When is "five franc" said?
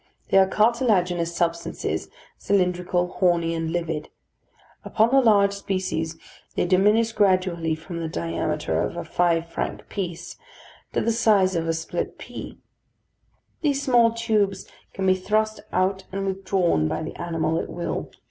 9.05-9.87